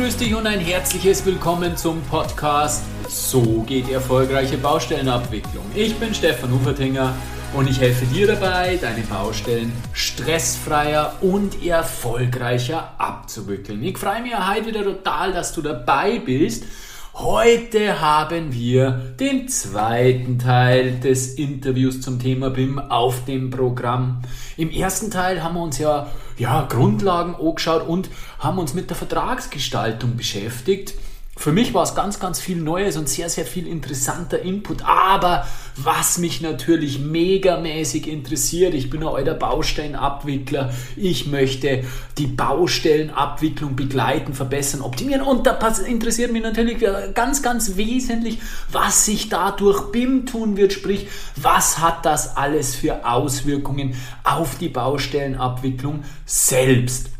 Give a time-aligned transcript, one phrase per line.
[0.00, 5.62] grüß dich und ein herzliches Willkommen zum Podcast So geht erfolgreiche Baustellenabwicklung.
[5.74, 7.14] Ich bin Stefan Hufertinger
[7.52, 13.82] und ich helfe dir dabei, deine Baustellen stressfreier und erfolgreicher abzuwickeln.
[13.82, 16.64] Ich freue mich heute wieder total, dass du dabei bist.
[17.22, 24.22] Heute haben wir den zweiten Teil des Interviews zum Thema BIM auf dem Programm.
[24.56, 28.08] Im ersten Teil haben wir uns ja, ja Grundlagen angeschaut und
[28.38, 30.94] haben uns mit der Vertragsgestaltung beschäftigt.
[31.36, 34.82] Für mich war es ganz, ganz viel Neues und sehr, sehr viel interessanter Input.
[34.86, 35.46] Aber
[35.84, 40.72] was mich natürlich megamäßig interessiert, ich bin ein alter Baustellenabwickler.
[40.96, 41.84] Ich möchte
[42.18, 45.22] die Baustellenabwicklung begleiten, verbessern, optimieren.
[45.22, 48.38] Und da interessiert mich natürlich ganz, ganz wesentlich,
[48.70, 50.72] was sich da durch BIM tun wird.
[50.72, 57.10] Sprich, was hat das alles für Auswirkungen auf die Baustellenabwicklung selbst?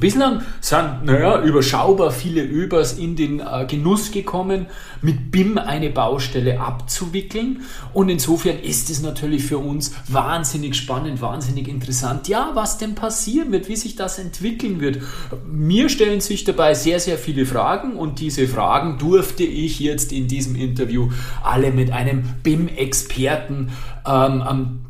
[0.00, 4.66] Bislang sind, naja, überschaubar viele Übers in den äh, Genuss gekommen,
[5.02, 7.62] mit BIM eine Baustelle abzuwickeln.
[7.92, 12.28] Und insofern ist es natürlich für uns wahnsinnig spannend, wahnsinnig interessant.
[12.28, 15.00] Ja, was denn passieren wird, wie sich das entwickeln wird.
[15.46, 20.28] Mir stellen sich dabei sehr, sehr viele Fragen und diese Fragen durfte ich jetzt in
[20.28, 21.10] diesem Interview
[21.42, 23.70] alle mit einem BIM-Experten
[24.06, 24.83] ähm,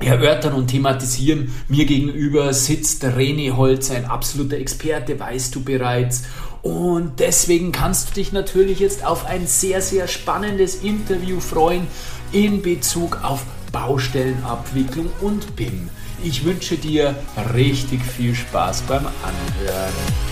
[0.00, 1.54] erörtern und thematisieren.
[1.68, 6.24] Mir gegenüber sitzt René Holz, ein absoluter Experte, weißt du bereits.
[6.62, 11.86] Und deswegen kannst du dich natürlich jetzt auf ein sehr, sehr spannendes Interview freuen
[12.32, 15.88] in Bezug auf Baustellenabwicklung und BIM.
[16.22, 17.14] Ich wünsche dir
[17.54, 20.29] richtig viel Spaß beim Anhören.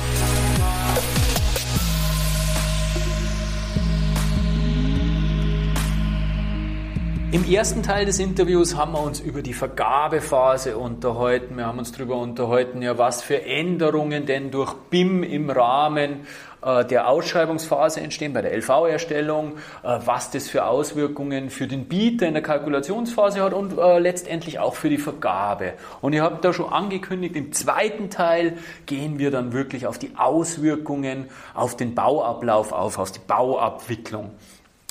[7.30, 11.58] Im ersten Teil des Interviews haben wir uns über die Vergabephase unterhalten.
[11.58, 16.20] Wir haben uns darüber unterhalten, ja, was für Änderungen denn durch BIM im Rahmen
[16.62, 22.26] äh, der Ausschreibungsphase entstehen, bei der LV-Erstellung, äh, was das für Auswirkungen für den Bieter
[22.26, 25.74] in der Kalkulationsphase hat und äh, letztendlich auch für die Vergabe.
[26.00, 28.56] Und ihr habt da schon angekündigt, im zweiten Teil
[28.86, 34.30] gehen wir dann wirklich auf die Auswirkungen auf den Bauablauf auf, auf die Bauabwicklung.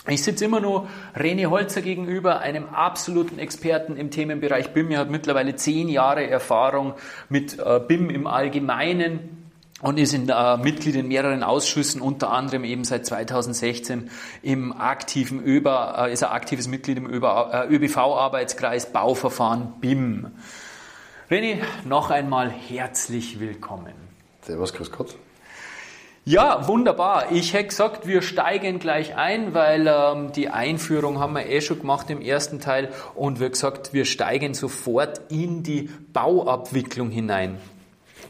[0.09, 4.91] Ich sitze immer nur René Holzer gegenüber, einem absoluten Experten im Themenbereich BIM.
[4.91, 6.94] Er hat mittlerweile zehn Jahre Erfahrung
[7.28, 9.50] mit äh, BIM im Allgemeinen
[9.81, 14.09] und ist in, äh, Mitglied in mehreren Ausschüssen, unter anderem eben seit 2016
[14.44, 20.28] im aktiven ÖBA, äh, ist er aktives Mitglied im ÖBV-Arbeitskreis Bauverfahren BIM.
[21.29, 23.94] René, noch einmal herzlich willkommen.
[24.41, 25.17] Servus, grüß Gott.
[26.28, 27.32] Ja, wunderbar.
[27.32, 31.80] Ich hätte gesagt, wir steigen gleich ein, weil ähm, die Einführung haben wir eh schon
[31.80, 37.60] gemacht im ersten Teil und wie gesagt, wir steigen sofort in die Bauabwicklung hinein.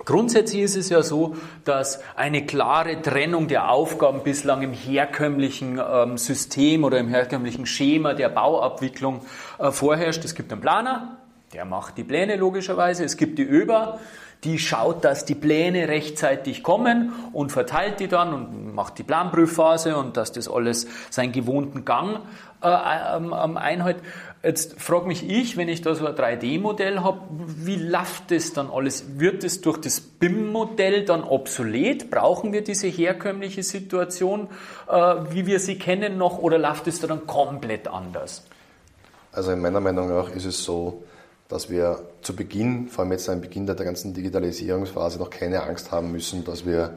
[0.06, 6.20] Grundsätzlich ist es ja so, dass eine klare Trennung der Aufgaben bislang im herkömmlichen ähm,
[6.20, 9.22] System oder im herkömmlichen Schema der Bauabwicklung
[9.58, 10.24] äh, vorherrscht.
[10.24, 11.18] Es gibt einen Planer,
[11.52, 13.04] der macht die Pläne logischerweise.
[13.04, 13.98] Es gibt die ÖBA,
[14.44, 19.98] die schaut, dass die Pläne rechtzeitig kommen und verteilt die dann und macht die Planprüfphase
[19.98, 22.20] und dass das alles seinen gewohnten Gang
[22.62, 22.70] äh,
[23.16, 23.98] ähm, ähm einhält.
[24.44, 28.70] Jetzt frage mich ich, wenn ich da so ein 3D-Modell habe, wie läuft das dann
[28.70, 29.20] alles?
[29.20, 32.12] Wird es durch das BIM-Modell dann obsolet?
[32.12, 34.48] Brauchen wir diese herkömmliche Situation,
[34.88, 38.46] äh, wie wir sie kennen noch, oder läuft es da dann komplett anders?
[39.32, 41.04] Also in meiner Meinung nach ist es so,
[41.48, 45.92] dass wir zu Beginn, vor allem jetzt am Beginn der ganzen Digitalisierungsphase, noch keine Angst
[45.92, 46.94] haben müssen, dass wir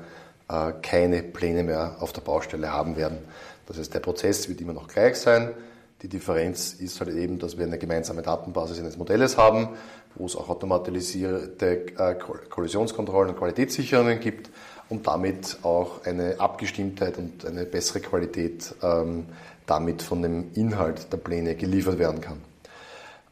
[0.49, 3.19] äh, keine Pläne mehr auf der Baustelle haben werden.
[3.66, 5.50] Das heißt, der Prozess wird immer noch gleich sein.
[6.03, 9.69] Die Differenz ist halt eben, dass wir eine gemeinsame Datenbasis eines Modells haben,
[10.15, 14.50] wo es auch automatisierte äh, Kollisionskontrollen und Qualitätssicherungen gibt
[14.88, 19.27] und damit auch eine Abgestimmtheit und eine bessere Qualität ähm,
[19.67, 22.50] damit von dem Inhalt der Pläne geliefert werden kann.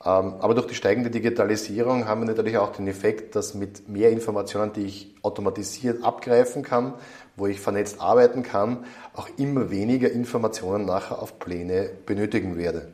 [0.05, 4.11] Ähm, aber durch die steigende Digitalisierung haben wir natürlich auch den Effekt, dass mit mehr
[4.11, 6.95] Informationen, die ich automatisiert abgreifen kann,
[7.37, 8.85] wo ich vernetzt arbeiten kann,
[9.15, 12.93] auch immer weniger Informationen nachher auf Pläne benötigen werde.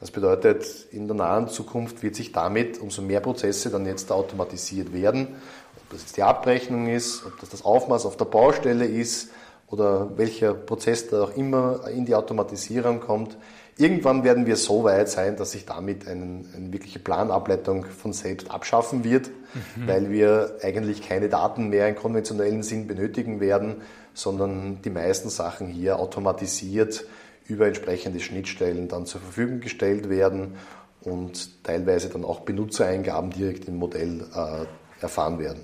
[0.00, 4.92] Das bedeutet, in der nahen Zukunft wird sich damit umso mehr Prozesse dann jetzt automatisiert
[4.92, 5.28] werden.
[5.76, 9.30] Ob das jetzt die Abrechnung ist, ob das das Aufmaß auf der Baustelle ist
[9.68, 13.36] oder welcher Prozess da auch immer in die Automatisierung kommt,
[13.78, 18.50] Irgendwann werden wir so weit sein, dass sich damit einen, eine wirkliche Planableitung von selbst
[18.50, 19.86] abschaffen wird, mhm.
[19.86, 23.76] weil wir eigentlich keine Daten mehr im konventionellen Sinn benötigen werden,
[24.14, 27.06] sondern die meisten Sachen hier automatisiert
[27.46, 30.54] über entsprechende Schnittstellen dann zur Verfügung gestellt werden
[31.00, 35.60] und teilweise dann auch Benutzereingaben direkt im Modell äh, erfahren werden.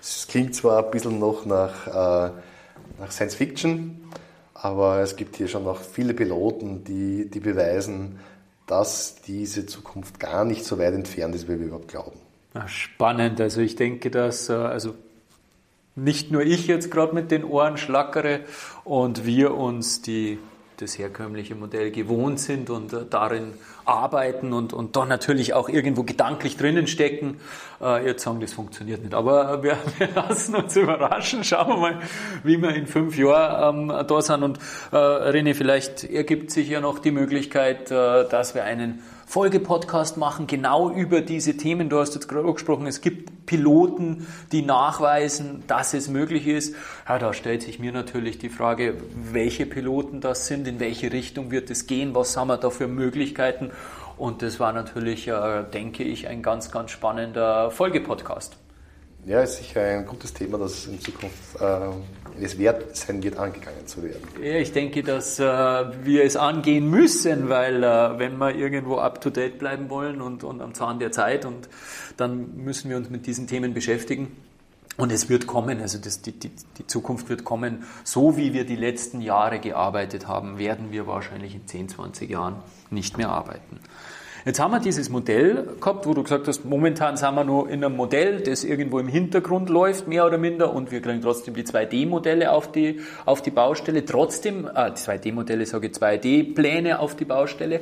[0.00, 2.30] Es klingt zwar ein bisschen noch nach äh,
[2.98, 4.10] nach Science Fiction,
[4.62, 8.18] aber es gibt hier schon noch viele Piloten, die, die beweisen,
[8.66, 12.18] dass diese Zukunft gar nicht so weit entfernt ist, wie wir überhaupt glauben.
[12.66, 13.40] Spannend.
[13.40, 14.94] Also ich denke, dass äh, also
[15.96, 18.40] nicht nur ich jetzt gerade mit den Ohren schlackere
[18.84, 20.38] und wir uns die
[20.80, 23.52] das herkömmliche Modell gewohnt sind und äh, darin
[23.84, 27.40] arbeiten und, und da natürlich auch irgendwo gedanklich drinnen stecken.
[27.80, 29.14] Äh, jetzt sagen, das funktioniert nicht.
[29.14, 31.44] Aber wir, wir, lassen uns überraschen.
[31.44, 31.98] Schauen wir mal,
[32.44, 34.42] wie wir in fünf Jahren ähm, da sind.
[34.42, 34.58] Und
[34.92, 40.48] äh, René, vielleicht ergibt sich ja noch die Möglichkeit, äh, dass wir einen Folgepodcast machen,
[40.48, 41.88] genau über diese Themen.
[41.88, 46.74] Du hast jetzt gerade angesprochen, es gibt Piloten, die nachweisen, dass es möglich ist.
[47.08, 51.52] Ja, da stellt sich mir natürlich die Frage, welche Piloten das sind, in welche Richtung
[51.52, 53.70] wird es gehen, was haben wir da für Möglichkeiten.
[54.18, 58.56] Und das war natürlich, äh, denke ich, ein ganz, ganz spannender Folgepodcast.
[59.26, 63.86] Ja, ist sicher ein gutes Thema, das in Zukunft äh, es wert sein wird, angegangen
[63.86, 64.22] zu werden.
[64.42, 69.58] Ja, ich denke, dass äh, wir es angehen müssen, weil äh, wenn wir irgendwo up-to-date
[69.58, 71.68] bleiben wollen und, und am Zahn der Zeit, und
[72.16, 74.36] dann müssen wir uns mit diesen Themen beschäftigen.
[74.96, 77.84] Und es wird kommen, also das, die, die, die Zukunft wird kommen.
[78.04, 82.56] So wie wir die letzten Jahre gearbeitet haben, werden wir wahrscheinlich in 10, 20 Jahren
[82.90, 83.80] nicht mehr arbeiten.
[84.46, 87.84] Jetzt haben wir dieses Modell gehabt, wo du gesagt hast, momentan sind wir nur in
[87.84, 91.64] einem Modell, das irgendwo im Hintergrund läuft, mehr oder minder, und wir kriegen trotzdem die
[91.64, 94.02] 2D-Modelle auf die, auf die Baustelle.
[94.04, 97.80] Trotzdem, äh, die 2D-Modelle, sage ich, 2D-Pläne auf die Baustelle.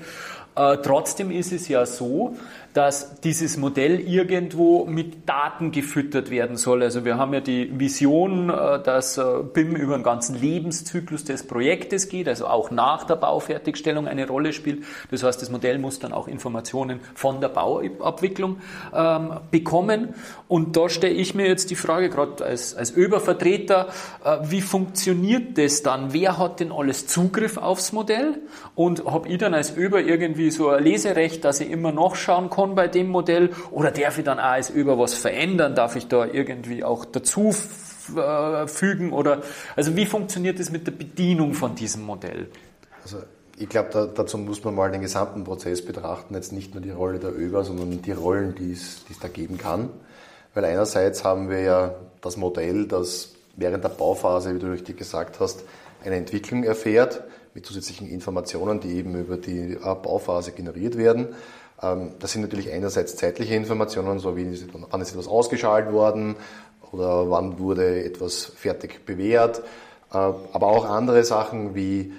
[0.57, 2.37] Äh, trotzdem ist es ja so,
[2.79, 6.85] dass dieses Modell irgendwo mit Daten gefüttert werden soll.
[6.85, 11.45] Also wir haben ja die Vision, äh, dass äh, BIM über den ganzen Lebenszyklus des
[11.45, 14.85] Projektes geht, also auch nach der Baufertigstellung eine Rolle spielt.
[15.11, 18.59] Das heißt, das Modell muss dann auch Informationen von der Bauabwicklung
[18.95, 20.15] ähm, bekommen.
[20.47, 23.89] Und da stelle ich mir jetzt die Frage, gerade als, als Übervertreter,
[24.25, 26.13] äh, wie funktioniert das dann?
[26.13, 28.39] Wer hat denn alles Zugriff aufs Modell?
[28.77, 32.68] Und habe ich dann als Über irgendwie so ein Leserecht, dass ich immer nachschauen kann,
[32.69, 35.75] schon bei dem Modell oder darf ich dann als über was verändern?
[35.75, 37.55] Darf ich da irgendwie auch dazu
[38.17, 39.43] äh, fügen oder
[39.77, 42.49] also wie funktioniert es mit der Bedienung von diesem Modell?
[43.03, 43.19] Also
[43.59, 46.91] ich glaube, da, dazu muss man mal den gesamten Prozess betrachten, jetzt nicht nur die
[46.91, 49.91] Rolle der ÖBA, sondern die Rollen, die es, die es da geben kann.
[50.55, 55.41] Weil einerseits haben wir ja das Modell, das während der Bauphase, wie du richtig gesagt
[55.41, 55.65] hast,
[56.05, 57.25] eine Entwicklung erfährt
[57.55, 61.29] mit zusätzlichen Informationen, die eben über die äh, Bauphase generiert werden.
[61.83, 66.37] Ähm, das sind natürlich einerseits zeitliche Informationen, so wie wann ist etwas ausgeschaltet worden
[66.93, 69.61] oder wann wurde etwas fertig bewährt,
[70.13, 72.13] äh, aber auch andere Sachen wie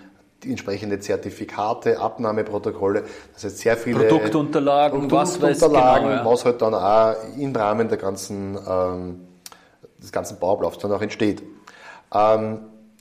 [0.45, 3.03] entsprechende Zertifikate, Abnahmeprotokolle,
[3.33, 7.97] das heißt sehr viele Produktunterlagen, Produktunterlagen was, genau, was halt dann auch im Rahmen der
[7.97, 9.19] ganzen, ähm,
[10.01, 11.41] des ganzen Bauablaufs dann auch entsteht.
[12.13, 12.59] Ähm,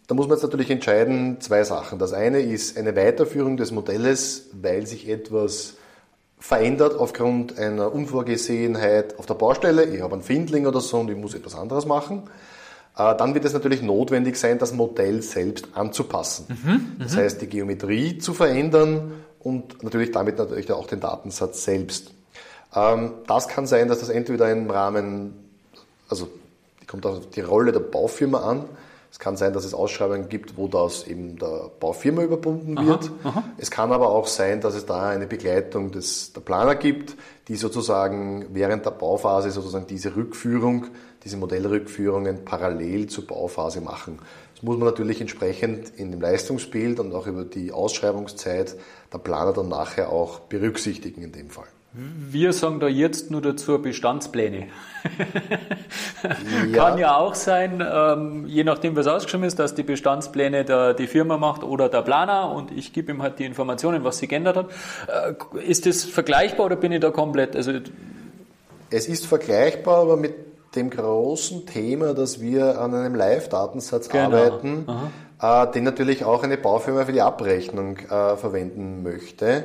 [0.09, 1.99] da muss man jetzt natürlich entscheiden, zwei Sachen.
[1.99, 5.78] Das eine ist eine Weiterführung des Modells, weil sich etwas
[6.41, 9.85] verändert aufgrund einer Unvorgesehenheit auf der Baustelle.
[9.85, 12.25] Ich habe einen Findling oder so und ich muss etwas anderes machen.
[12.97, 16.47] Äh, dann wird es natürlich notwendig sein, das Modell selbst anzupassen.
[16.49, 17.19] Mhm, das mhm.
[17.19, 22.13] heißt, die Geometrie zu verändern und natürlich damit natürlich auch den Datensatz selbst.
[22.75, 25.35] Ähm, das kann sein, dass das entweder im Rahmen,
[26.09, 26.29] also
[26.87, 28.65] kommt auf die Rolle der Baufirma an,
[29.11, 33.11] es kann sein, dass es Ausschreibungen gibt, wo das eben der Baufirma überbunden wird.
[33.23, 33.45] Aha, aha.
[33.57, 37.17] Es kann aber auch sein, dass es da eine Begleitung des, der Planer gibt,
[37.49, 40.89] die sozusagen während der Bauphase sozusagen diese Rückführung,
[41.25, 44.19] diese Modellrückführungen parallel zur Bauphase machen.
[44.55, 48.77] Das muss man natürlich entsprechend in dem Leistungsbild und auch über die Ausschreibungszeit
[49.13, 51.69] der Planer dann nachher auch berücksichtigen in dem Fall.
[52.01, 54.69] Wir sagen da jetzt nur dazu Bestandspläne.
[56.73, 56.77] ja.
[56.77, 61.09] Kann ja auch sein, ähm, je nachdem, was ausgeschrieben ist, dass die Bestandspläne der, die
[61.09, 64.57] Firma macht oder der Planer und ich gebe ihm halt die Informationen, was sie geändert
[64.57, 64.67] hat.
[65.09, 67.57] Äh, ist das vergleichbar oder bin ich da komplett?
[67.57, 67.73] Also
[68.91, 70.35] es ist vergleichbar, aber mit
[70.77, 74.27] dem großen Thema, dass wir an einem Live-Datensatz genau.
[74.27, 74.87] arbeiten,
[75.43, 79.65] äh, den natürlich auch eine Baufirma für die Abrechnung äh, verwenden möchte.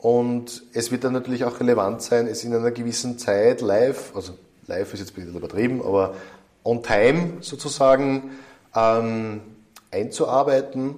[0.00, 4.32] Und es wird dann natürlich auch relevant sein, es in einer gewissen Zeit live, also
[4.66, 6.14] live ist jetzt ein bisschen übertrieben, aber
[6.64, 8.30] on time sozusagen
[8.74, 9.42] ähm,
[9.90, 10.94] einzuarbeiten.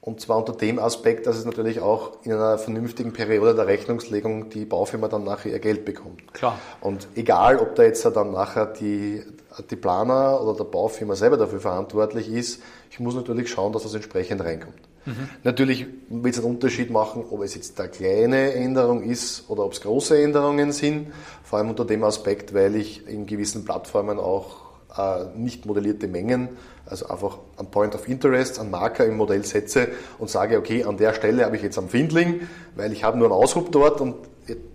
[0.00, 4.50] Und zwar unter dem Aspekt, dass es natürlich auch in einer vernünftigen Periode der Rechnungslegung
[4.50, 6.32] die Baufirma dann nachher ihr Geld bekommt.
[6.34, 6.58] Klar.
[6.82, 9.22] Und egal, ob da jetzt dann nachher die,
[9.70, 13.94] die Planer oder der Baufirma selber dafür verantwortlich ist, ich muss natürlich schauen, dass das
[13.94, 14.78] entsprechend reinkommt.
[15.06, 15.28] Mhm.
[15.42, 19.72] Natürlich wird es einen Unterschied machen, ob es jetzt eine kleine Änderung ist oder ob
[19.72, 21.12] es große Änderungen sind.
[21.42, 24.64] Vor allem unter dem Aspekt, weil ich in gewissen Plattformen auch
[24.96, 26.50] äh, nicht modellierte Mengen,
[26.86, 30.96] also einfach ein Point of Interest, einen Marker im Modell setze und sage, okay, an
[30.96, 32.42] der Stelle habe ich jetzt einen Findling,
[32.76, 34.16] weil ich habe nur einen Aushub dort und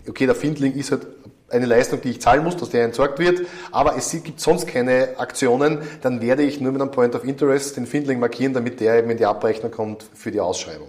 [0.08, 1.06] okay, der Findling ist halt
[1.50, 5.18] eine Leistung, die ich zahlen muss, dass der entsorgt wird, aber es gibt sonst keine
[5.18, 8.98] Aktionen, dann werde ich nur mit einem Point of Interest den Findling markieren, damit der
[8.98, 10.88] eben in die Abrechnung kommt für die Ausschreibung.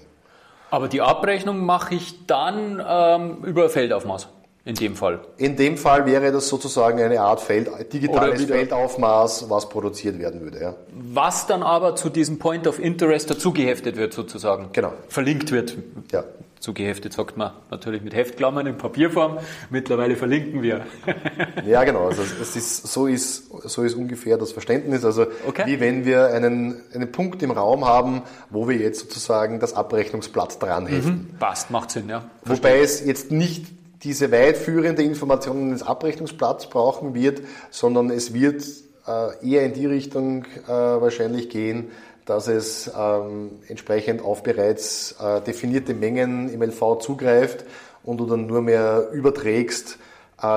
[0.70, 4.30] Aber die Abrechnung mache ich dann ähm, über Feldaufmaß.
[4.64, 5.22] In dem Fall.
[5.38, 10.62] In dem Fall wäre das sozusagen eine Art Feld, digitales Feldaufmaß, was produziert werden würde.
[10.62, 10.76] Ja.
[10.94, 14.70] Was dann aber zu diesem Point of Interest dazugeheftet wird, sozusagen.
[14.72, 14.94] Genau.
[15.10, 15.78] Verlinkt wird.
[16.12, 16.24] Ja.
[16.62, 19.40] Zugeheftet sagt man natürlich mit Heftklammern in Papierform.
[19.72, 20.86] Mittlerweile verlinken wir.
[21.66, 22.06] ja, genau.
[22.08, 25.04] Also es ist, so, ist, so ist ungefähr das Verständnis.
[25.04, 25.64] Also okay.
[25.66, 30.62] wie wenn wir einen, einen Punkt im Raum haben, wo wir jetzt sozusagen das Abrechnungsblatt
[30.62, 31.30] dran heften.
[31.32, 31.38] Mhm.
[31.40, 32.26] Passt, macht Sinn, ja.
[32.46, 33.66] Wobei es jetzt nicht
[34.04, 37.42] diese weitführende Informationen ins Abrechnungsblatt brauchen wird,
[37.72, 38.64] sondern es wird
[39.08, 41.90] äh, eher in die Richtung äh, wahrscheinlich gehen,
[42.26, 47.66] dass es ähm, entsprechend auf bereits äh, definierte Mengen im LV zugreift
[48.04, 49.98] und du dann nur mehr überträgst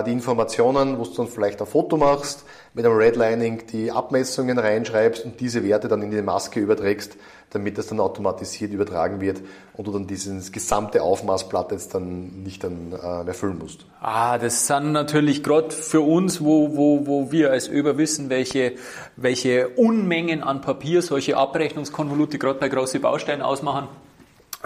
[0.06, 5.26] die Informationen, wo du dann vielleicht ein Foto machst, mit einem Redlining die Abmessungen reinschreibst
[5.26, 7.18] und diese Werte dann in die Maske überträgst,
[7.50, 9.40] damit das dann automatisiert übertragen wird
[9.74, 13.86] und du dann dieses gesamte Aufmaßblatt jetzt dann nicht dann äh, mehr musst.
[14.00, 18.72] Ah, das sind natürlich gerade für uns, wo, wo, wo wir als Öber wissen, welche,
[19.16, 23.88] welche Unmengen an Papier solche Abrechnungskonvolute gerade bei großen Baustellen ausmachen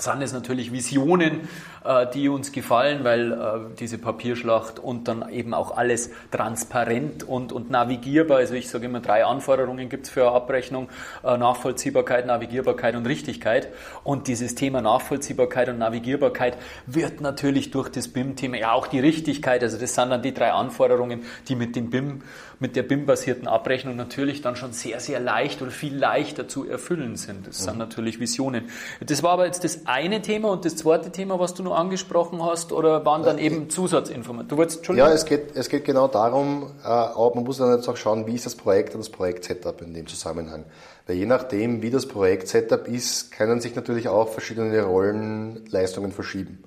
[0.00, 1.48] sind es natürlich Visionen,
[1.84, 3.36] äh, die uns gefallen, weil äh,
[3.78, 9.00] diese Papierschlacht und dann eben auch alles transparent und, und navigierbar, also ich sage immer,
[9.00, 10.88] drei Anforderungen gibt es für eine Abrechnung,
[11.24, 13.68] äh, Nachvollziehbarkeit, Navigierbarkeit und Richtigkeit.
[14.04, 19.62] Und dieses Thema Nachvollziehbarkeit und Navigierbarkeit wird natürlich durch das BIM-Thema, ja auch die Richtigkeit,
[19.62, 22.22] also das sind dann die drei Anforderungen, die mit dem BIM
[22.60, 27.16] mit der BIM-basierten Abrechnung natürlich dann schon sehr, sehr leicht oder viel leichter zu erfüllen
[27.16, 27.46] sind.
[27.46, 27.78] Das sind mhm.
[27.78, 28.64] natürlich Visionen.
[29.00, 32.44] Das war aber jetzt das eine Thema und das zweite Thema, was du noch angesprochen
[32.44, 34.48] hast, oder waren dann eben Zusatzinformationen?
[34.48, 37.88] Du wolltest, Ja, es geht, es geht genau darum, äh, aber man muss dann jetzt
[37.88, 40.64] auch schauen, wie ist das Projekt und das Projekt-Setup in dem Zusammenhang.
[41.06, 46.62] Weil je nachdem, wie das Projekt-Setup ist, können sich natürlich auch verschiedene Rollenleistungen verschieben.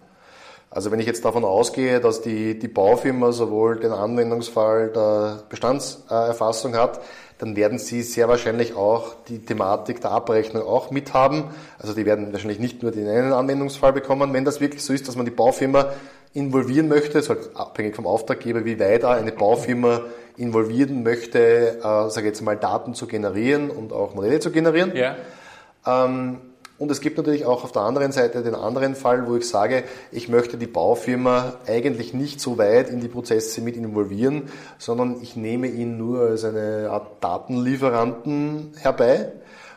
[0.72, 6.76] Also wenn ich jetzt davon ausgehe, dass die, die Baufirma sowohl den Anwendungsfall der Bestandserfassung
[6.76, 7.02] hat,
[7.42, 11.46] dann werden sie sehr wahrscheinlich auch die Thematik der Abrechnung auch mithaben.
[11.80, 14.32] Also die werden wahrscheinlich nicht nur den einen Anwendungsfall bekommen.
[14.32, 15.92] Wenn das wirklich so ist, dass man die Baufirma
[16.36, 20.02] involvieren möchte, ist halt abhängig vom Auftraggeber, wie weit eine Baufirma
[20.38, 24.96] involvieren möchte, äh, sage jetzt mal, Daten zu generieren und auch Modelle zu generieren.
[24.96, 25.16] Ja.
[25.88, 26.42] Ähm,
[26.82, 29.84] und es gibt natürlich auch auf der anderen Seite den anderen Fall, wo ich sage,
[30.12, 35.36] ich möchte die Baufirma eigentlich nicht so weit in die Prozesse mit involvieren, sondern ich
[35.36, 39.32] nehme ihn nur als eine Art Datenlieferanten herbei,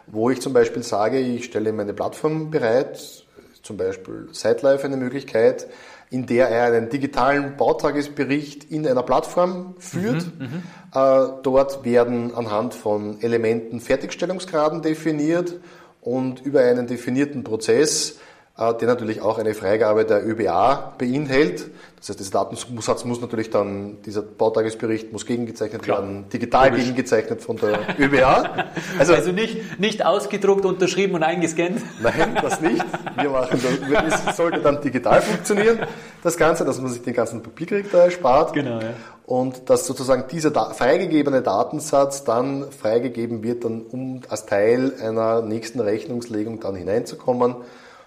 [0.06, 3.26] wo ich zum Beispiel sage, ich stelle meine Plattform bereit,
[3.62, 5.66] zum Beispiel SiteLife eine Möglichkeit,
[6.08, 10.25] in der er einen digitalen Bautagesbericht in einer Plattform führt.
[10.38, 10.62] Mhm, mhm.
[10.94, 15.61] äh, dort werden anhand von Elementen Fertigstellungsgraden definiert
[16.04, 18.18] und über einen definierten Prozess,
[18.56, 21.66] äh, der natürlich auch eine Freigabe der ÖBA beinhält.
[22.04, 26.02] Das heißt, dieser Datensatz muss natürlich dann, dieser Bautagesbericht muss gegengezeichnet Klar.
[26.02, 26.84] werden, digital Logisch.
[26.84, 28.66] gegengezeichnet von der ÖBA.
[28.99, 31.80] Also, also nicht, nicht ausgedruckt, unterschrieben und eingescannt?
[32.02, 32.84] Nein, das nicht.
[33.16, 33.58] Wir machen
[33.90, 35.78] das, es sollte dann digital funktionieren,
[36.23, 38.52] das Ganze, dass man sich den ganzen Papierkrieg da erspart.
[38.52, 38.90] Genau, ja
[39.26, 45.80] und dass sozusagen dieser freigegebene Datensatz dann freigegeben wird, dann, um als Teil einer nächsten
[45.80, 47.56] Rechnungslegung dann hineinzukommen.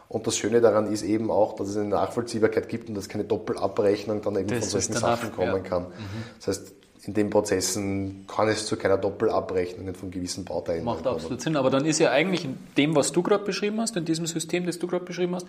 [0.10, 3.26] Und das Schöne daran ist eben auch, dass es eine Nachvollziehbarkeit gibt und dass keine
[3.26, 5.60] Doppelabrechnung dann eben das von solchen Sachen kommen ja.
[5.60, 5.84] kann.
[5.84, 6.24] Mhm.
[6.38, 6.74] Das heißt,
[7.04, 11.16] in den Prozessen kann es zu keiner Doppelabrechnung von gewissen Bauteilen Macht kommen.
[11.16, 11.56] absolut Sinn.
[11.56, 14.66] Aber dann ist ja eigentlich in dem, was du gerade beschrieben hast, in diesem System,
[14.66, 15.48] das du gerade beschrieben hast,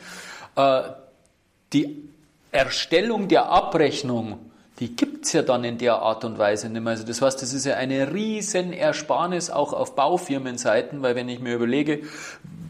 [0.57, 0.93] äh,
[1.73, 2.09] die
[2.50, 4.38] Erstellung der Abrechnung
[4.79, 6.93] die gibt's ja dann in der Art und Weise nicht mehr.
[6.93, 11.41] Also das heißt, das ist ja eine riesen Ersparnis auch auf Baufirmenseiten, weil wenn ich
[11.41, 12.03] mir überlege,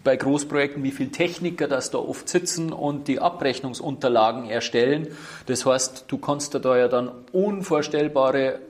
[0.02, 5.08] bei Großprojekten, wie viele Techniker das da oft sitzen und die Abrechnungsunterlagen erstellen,
[5.44, 8.60] das heißt, du kannst da ja dann unvorstellbare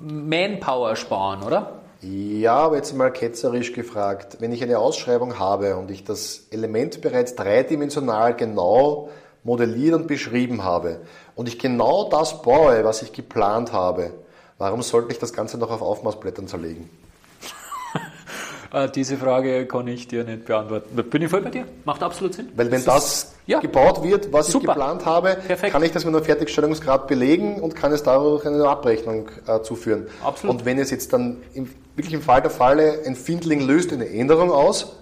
[0.00, 1.82] Manpower sparen, oder?
[2.00, 7.02] Ja, aber jetzt mal ketzerisch gefragt, wenn ich eine Ausschreibung habe und ich das Element
[7.02, 9.10] bereits dreidimensional genau
[9.44, 11.00] modelliert und beschrieben habe
[11.36, 14.10] und ich genau das baue, was ich geplant habe,
[14.58, 16.90] warum sollte ich das Ganze noch auf Aufmaßblättern zerlegen?
[18.72, 20.96] Äh, diese Frage kann ich dir nicht beantworten.
[21.08, 21.66] Bin ich voll bei dir?
[21.84, 22.48] Macht absolut Sinn.
[22.56, 23.60] Weil wenn das, ja.
[23.60, 24.64] gebaut wird, was Super.
[24.64, 25.72] ich geplant habe, Perfekt.
[25.72, 30.08] kann ich das mit einem Fertigstellungsgrad belegen und kann es dadurch eine Abrechnung äh, zuführen.
[30.22, 30.56] Absolut.
[30.56, 34.08] Und wenn es jetzt dann im, wirklich im Fall der Falle ein Findling löst eine
[34.10, 34.96] Änderung aus,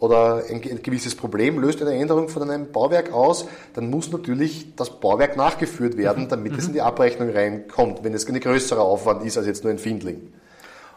[0.00, 5.00] oder ein gewisses Problem löst eine Änderung von einem Bauwerk aus, dann muss natürlich das
[5.00, 6.28] Bauwerk nachgeführt werden, mhm.
[6.28, 6.58] damit mhm.
[6.58, 9.78] es in die Abrechnung reinkommt, wenn es ein größerer Aufwand ist als jetzt nur ein
[9.78, 10.32] Findling.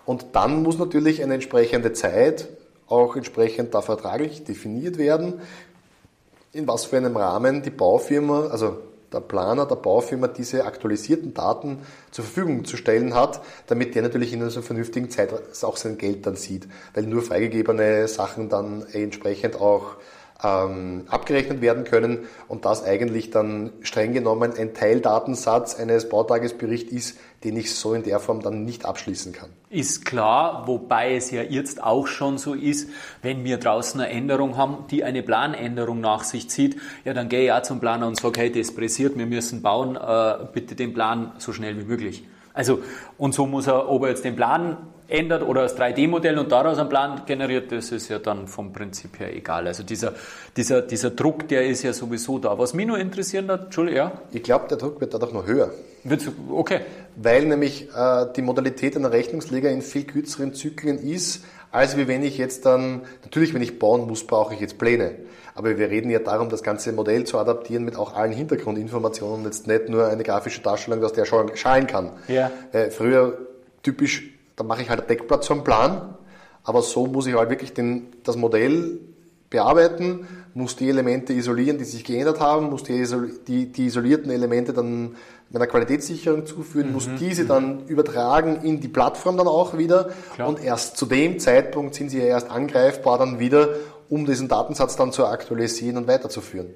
[0.05, 2.47] Und dann muss natürlich eine entsprechende Zeit
[2.87, 5.41] auch entsprechend da vertraglich definiert werden,
[6.53, 8.77] in was für einem Rahmen die Baufirma, also
[9.11, 11.79] der Planer der Baufirma diese aktualisierten Daten
[12.11, 16.25] zur Verfügung zu stellen hat, damit der natürlich in einer vernünftigen Zeit auch sein Geld
[16.25, 19.95] dann sieht, weil nur freigegebene Sachen dann entsprechend auch
[20.43, 27.19] ähm, abgerechnet werden können und das eigentlich dann streng genommen ein Teildatensatz eines Bautagesberichts ist,
[27.43, 29.49] den ich so in der Form dann nicht abschließen kann.
[29.69, 32.89] Ist klar, wobei es ja jetzt auch schon so ist,
[33.21, 37.45] wenn wir draußen eine Änderung haben, die eine Planänderung nach sich zieht, ja, dann gehe
[37.45, 40.93] ich auch zum Planer und sage, hey, das pressiert, wir müssen bauen, äh, bitte den
[40.93, 42.23] Plan so schnell wie möglich.
[42.53, 42.79] Also,
[43.17, 44.77] und so muss er, ob er jetzt den Plan
[45.11, 49.19] ändert oder das 3D-Modell und daraus einen Plan generiert, das ist ja dann vom Prinzip
[49.19, 49.67] her egal.
[49.67, 50.13] Also dieser,
[50.55, 52.57] dieser, dieser Druck, der ist ja sowieso da.
[52.57, 54.11] Was mich nur interessieren hat, Entschuldigung, ja?
[54.31, 55.71] Ich glaube, der Druck wird dadurch noch höher.
[56.03, 56.81] Wird, okay.
[57.15, 62.23] Weil nämlich äh, die Modalität einer Rechnungsleger in viel kürzeren Zyklen ist, als wie wenn
[62.23, 65.15] ich jetzt dann, natürlich wenn ich bauen muss, brauche ich jetzt Pläne.
[65.55, 69.45] Aber wir reden ja darum, das ganze Modell zu adaptieren mit auch allen Hintergrundinformationen und
[69.45, 72.11] jetzt nicht nur eine grafische Darstellung, dass der schalen kann.
[72.27, 72.51] Ja.
[72.71, 73.37] Äh, früher
[73.83, 76.15] typisch dann mache ich halt einen Deckblatt zum Plan,
[76.63, 78.99] aber so muss ich halt wirklich den, das Modell
[79.49, 83.05] bearbeiten, muss die Elemente isolieren, die sich geändert haben, muss die,
[83.47, 85.15] die, die isolierten Elemente dann
[85.49, 86.93] meiner Qualitätssicherung zuführen, mhm.
[86.93, 90.47] muss diese dann übertragen in die Plattform dann auch wieder Klar.
[90.47, 93.69] und erst zu dem Zeitpunkt sind sie ja erst angreifbar dann wieder,
[94.09, 96.67] um diesen Datensatz dann zu aktualisieren und weiterzuführen.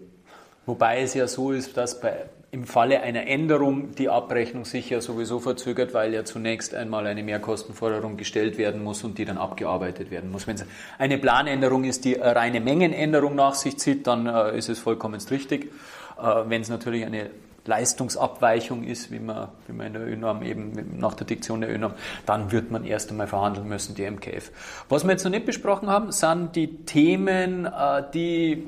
[0.65, 5.01] Wobei es ja so ist, dass bei, im Falle einer Änderung die Abrechnung sich ja
[5.01, 10.09] sowieso verzögert, weil ja zunächst einmal eine Mehrkostenforderung gestellt werden muss und die dann abgearbeitet
[10.09, 10.48] werden muss.
[10.48, 10.65] Wenn es
[10.98, 15.20] eine Planänderung ist, die eine reine Mengenänderung nach sich zieht, dann äh, ist es vollkommen
[15.29, 15.65] richtig.
[16.18, 17.29] Äh, wenn es natürlich eine
[17.65, 21.96] Leistungsabweichung ist, wie man, wie man in der ÖNORM eben nach der Diktion der ÖNORM,
[22.25, 24.51] dann wird man erst einmal verhandeln müssen, die MKF.
[24.87, 28.63] Was wir jetzt noch nicht besprochen haben, sind die Themen, äh, die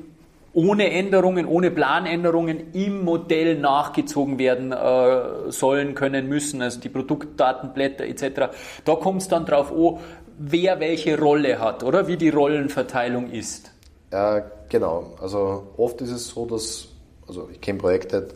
[0.58, 8.04] ohne Änderungen, ohne Planänderungen im Modell nachgezogen werden äh, sollen, können, müssen, also die Produktdatenblätter
[8.04, 8.56] etc.
[8.84, 10.00] Da kommt es dann drauf an,
[10.36, 13.70] wer welche Rolle hat, oder wie die Rollenverteilung ist.
[14.10, 15.12] Ja, genau.
[15.22, 16.88] Also oft ist es so, dass,
[17.28, 18.26] also ich kenne Projekte,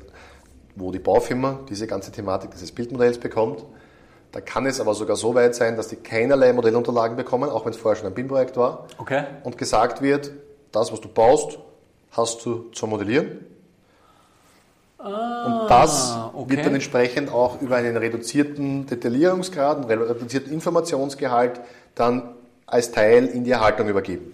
[0.77, 3.65] wo die Baufirma diese ganze Thematik dieses Bildmodells bekommt.
[4.31, 7.73] Da kann es aber sogar so weit sein, dass die keinerlei Modellunterlagen bekommen, auch wenn
[7.73, 8.87] es vorher schon ein BIM-Projekt war.
[8.99, 9.25] Okay.
[9.43, 10.31] Und gesagt wird,
[10.71, 11.59] das, was du baust,
[12.13, 13.45] hast du zum Modellieren.
[14.99, 16.51] Ah, und das okay.
[16.51, 21.61] wird dann entsprechend auch über einen reduzierten Detaillierungsgrad, einen reduzierten Informationsgehalt
[21.97, 22.35] dann
[22.67, 24.33] als Teil in die Erhaltung übergeben.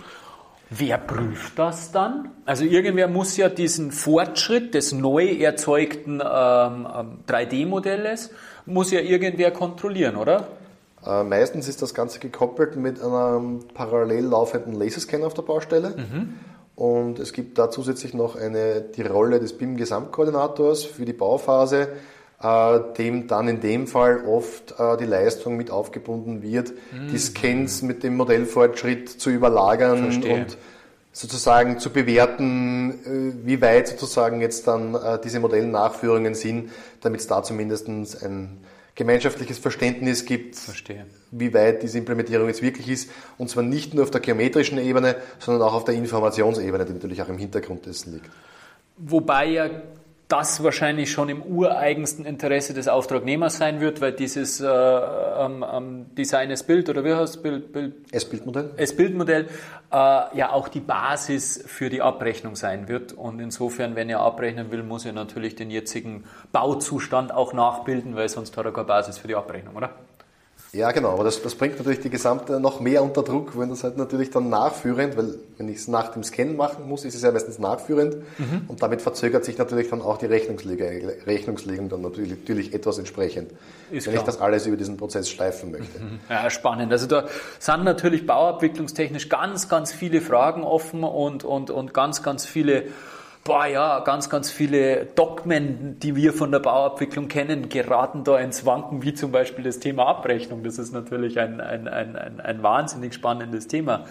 [0.70, 2.30] Wer prüft das dann?
[2.44, 6.86] Also irgendwer muss ja diesen Fortschritt des neu erzeugten ähm,
[7.26, 8.30] 3D-Modells,
[8.66, 10.48] muss ja irgendwer kontrollieren, oder?
[11.06, 15.94] Äh, meistens ist das Ganze gekoppelt mit einem parallel laufenden Laserscanner auf der Baustelle.
[15.96, 16.34] Mhm.
[16.78, 21.88] Und es gibt da zusätzlich noch eine, die Rolle des BIM-Gesamtkoordinators für die Bauphase,
[22.40, 27.08] äh, dem dann in dem Fall oft äh, die Leistung mit aufgebunden wird, mhm.
[27.10, 30.34] die Scans mit dem Modellfortschritt zu überlagern Verstehe.
[30.34, 30.56] und
[31.10, 32.90] sozusagen zu bewerten,
[33.42, 38.58] äh, wie weit sozusagen jetzt dann äh, diese Modellnachführungen sind, damit es da zumindest ein
[38.98, 41.06] gemeinschaftliches Verständnis gibt, Verstehe.
[41.30, 43.10] wie weit diese Implementierung jetzt wirklich ist.
[43.38, 47.22] Und zwar nicht nur auf der geometrischen Ebene, sondern auch auf der Informationsebene, die natürlich
[47.22, 48.28] auch im Hintergrund dessen liegt.
[48.96, 49.70] Wobei ja
[50.28, 56.06] das wahrscheinlich schon im ureigensten Interesse des Auftragnehmers sein wird, weil dieses äh, ähm, ähm,
[56.16, 57.42] Design as Bild oder wie heißt es?
[57.42, 58.72] Bild, Bild, S-Bildmodell?
[58.76, 59.46] S-Bildmodell
[59.90, 63.14] äh, ja auch die Basis für die Abrechnung sein wird.
[63.14, 68.28] Und insofern, wenn er abrechnen will, muss er natürlich den jetzigen Bauzustand auch nachbilden, weil
[68.28, 69.90] sonst hat er keine Basis für die Abrechnung, oder?
[70.72, 73.84] Ja, genau, aber das, das bringt natürlich die gesamte noch mehr unter Druck, wenn das
[73.84, 77.22] halt natürlich dann nachführend, weil wenn ich es nach dem Scan machen muss, ist es
[77.22, 78.64] ja meistens nachführend mhm.
[78.68, 83.52] und damit verzögert sich natürlich dann auch die Rechnungslegung, Rechnungslegung dann natürlich, natürlich etwas entsprechend,
[83.90, 84.22] ist wenn klar.
[84.22, 85.98] ich das alles über diesen Prozess schleifen möchte.
[85.98, 86.20] Mhm.
[86.28, 86.92] Ja, spannend.
[86.92, 87.24] Also da
[87.58, 92.84] sind natürlich bauabwicklungstechnisch ganz, ganz viele Fragen offen und, und, und ganz, ganz viele
[93.44, 98.66] boah ja, ganz, ganz viele Dogmen, die wir von der Bauabwicklung kennen, geraten da ins
[98.66, 100.62] Wanken, wie zum Beispiel das Thema Abrechnung.
[100.62, 104.04] Das ist natürlich ein, ein, ein, ein, ein wahnsinnig spannendes Thema.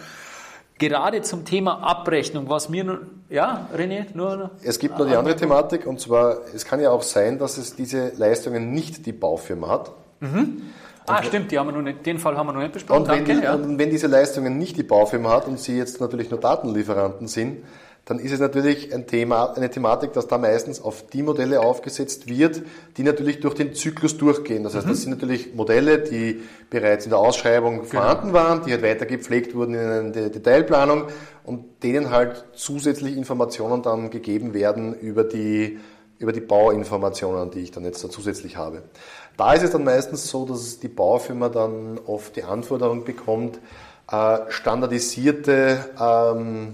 [0.78, 4.52] Gerade zum Thema Abrechnung, was mir nun, ja, René, nur.
[4.62, 7.74] Es gibt noch die andere Thematik, und zwar, es kann ja auch sein, dass es
[7.74, 9.90] diese Leistungen nicht die Baufirma hat.
[10.20, 10.62] Mhm.
[11.08, 13.02] Ah, stimmt, die haben wir noch nicht, den Fall haben wir noch nicht besprochen.
[13.02, 13.54] Und wenn, Danke, die, ja.
[13.54, 17.64] und wenn diese Leistungen nicht die Baufirma hat und sie jetzt natürlich nur Datenlieferanten sind,
[18.08, 22.26] dann ist es natürlich ein Thema, eine Thematik, dass da meistens auf die Modelle aufgesetzt
[22.26, 22.62] wird,
[22.96, 24.62] die natürlich durch den Zyklus durchgehen.
[24.62, 24.90] Das heißt, mhm.
[24.90, 26.40] das sind natürlich Modelle, die
[26.70, 27.88] bereits in der Ausschreibung genau.
[27.88, 31.08] vorhanden waren, die halt weiter gepflegt wurden in eine Detailplanung
[31.44, 35.78] und denen halt zusätzlich Informationen dann gegeben werden über die,
[36.18, 38.84] über die Bauinformationen, die ich dann jetzt da zusätzlich habe.
[39.36, 43.60] Da ist es dann meistens so, dass die Baufirma dann oft die Anforderung bekommt,
[44.10, 46.72] äh, standardisierte ähm,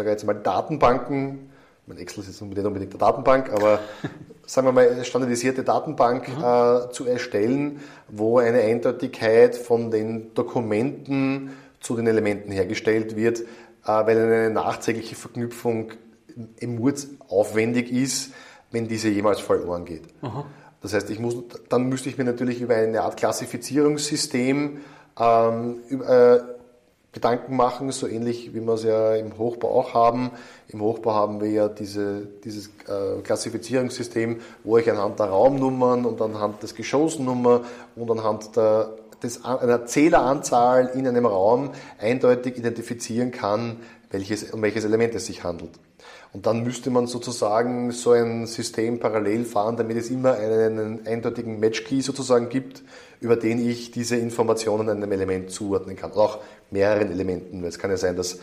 [0.00, 1.50] sage jetzt mal Datenbanken,
[1.86, 3.80] mein Excel ist jetzt nicht unbedingt eine Datenbank, aber
[4.46, 6.42] sagen wir mal eine standardisierte Datenbank mhm.
[6.42, 13.44] äh, zu erstellen, wo eine Eindeutigkeit von den Dokumenten zu den Elementen hergestellt wird, äh,
[13.84, 15.92] weil eine nachträgliche Verknüpfung
[16.58, 18.32] im Murz aufwendig ist,
[18.70, 20.04] wenn diese jemals verloren geht.
[20.22, 20.44] Mhm.
[20.80, 21.36] Das heißt, ich muss,
[21.68, 24.78] dann müsste ich mir natürlich über eine Art Klassifizierungssystem
[25.18, 26.38] ähm, äh,
[27.12, 30.30] Gedanken machen, so ähnlich wie wir es ja im Hochbau auch haben.
[30.68, 36.22] Im Hochbau haben wir ja diese, dieses äh, Klassifizierungssystem, wo ich anhand der Raumnummern und
[36.22, 37.62] anhand des Geschossnummer
[37.96, 38.90] und anhand der,
[39.24, 43.78] des, einer Zähleranzahl in einem Raum eindeutig identifizieren kann,
[44.10, 45.72] welches, um welches Element es sich handelt.
[46.32, 51.58] Und dann müsste man sozusagen so ein System parallel fahren, damit es immer einen eindeutigen
[51.58, 52.82] Match-Key sozusagen gibt,
[53.20, 56.12] über den ich diese Informationen einem Element zuordnen kann.
[56.12, 56.38] Oder auch
[56.70, 57.64] mehreren Elementen.
[57.64, 58.38] Es kann ja sein, dass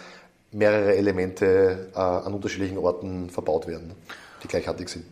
[0.52, 3.94] mehrere Elemente äh, an unterschiedlichen Orten verbaut werden,
[4.44, 5.06] die gleichartig sind.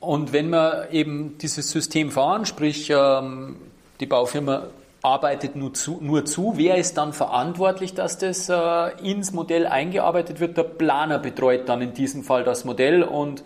[0.00, 3.56] Und wenn wir eben dieses System fahren, sprich ähm,
[4.00, 4.68] die Baufirma
[5.02, 10.38] arbeitet nur zu, nur zu, wer ist dann verantwortlich, dass das äh, ins Modell eingearbeitet
[10.38, 10.56] wird?
[10.56, 13.42] Der Planer betreut dann in diesem Fall das Modell und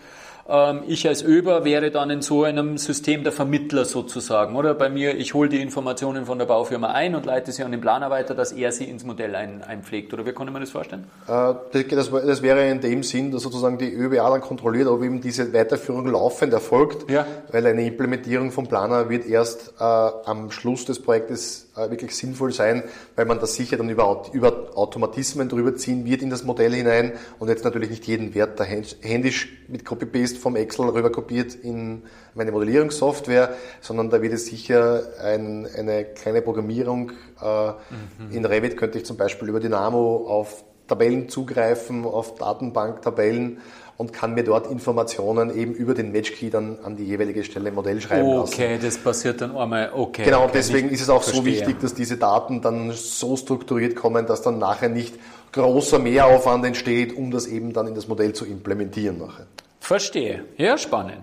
[0.86, 4.74] ich als Öber wäre dann in so einem System der Vermittler sozusagen, oder?
[4.74, 7.80] Bei mir, ich hole die Informationen von der Baufirma ein und leite sie an den
[7.80, 10.12] Planer weiter, dass er sie ins Modell ein, einpflegt.
[10.12, 11.04] Oder wie kann man das vorstellen?
[11.26, 11.54] Äh,
[11.90, 15.52] das, das, wäre in dem Sinn, dass sozusagen die ÖBA dann kontrolliert, ob eben diese
[15.52, 17.26] Weiterführung laufend erfolgt, ja.
[17.50, 22.52] weil eine Implementierung vom Planer wird erst äh, am Schluss des Projektes äh, wirklich sinnvoll
[22.52, 22.84] sein,
[23.16, 27.12] weil man das sicher dann über, über Automatismen drüber ziehen wird in das Modell hinein
[27.38, 32.02] und jetzt natürlich nicht jeden Wert da händisch mit Copy-Paste vom Excel rüber kopiert in
[32.34, 37.12] meine Modellierungssoftware, sondern da wird es sicher ein, eine kleine Programmierung.
[37.42, 38.32] Äh, mhm.
[38.32, 43.58] In Revit könnte ich zum Beispiel über Dynamo auf Tabellen zugreifen, auf Datenbanktabellen
[43.96, 47.74] und kann mir dort Informationen eben über den Matchkey dann an die jeweilige Stelle im
[47.74, 48.52] Modell schreiben okay, lassen.
[48.52, 50.24] Okay, das passiert dann einmal, okay.
[50.24, 51.42] Genau, okay, deswegen ist es auch verstehe.
[51.42, 55.14] so wichtig, dass diese Daten dann so strukturiert kommen, dass dann nachher nicht
[55.52, 59.46] großer Mehraufwand entsteht, um das eben dann in das Modell zu implementieren nachher.
[59.86, 60.44] Verstehe.
[60.58, 61.22] Ja, spannend.